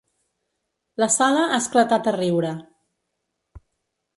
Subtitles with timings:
[1.03, 2.57] La sala ha esclatat a riure.